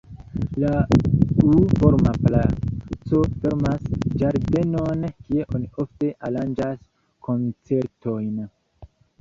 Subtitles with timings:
[0.61, 0.69] La
[1.49, 3.85] U-forma palaco fermas
[4.23, 6.83] ĝardenon, kie oni ofte aranĝas
[7.29, 8.45] koncertojn.